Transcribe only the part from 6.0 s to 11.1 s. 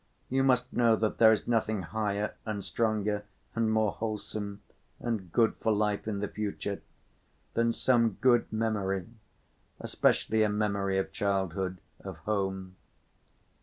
in the future than some good memory, especially a memory